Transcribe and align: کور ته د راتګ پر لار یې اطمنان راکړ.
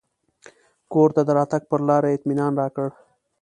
کور 0.91 1.09
ته 1.15 1.21
د 1.27 1.29
راتګ 1.37 1.61
پر 1.69 1.79
لار 1.87 2.03
یې 2.07 2.13
اطمنان 2.15 2.51
راکړ. 2.61 2.87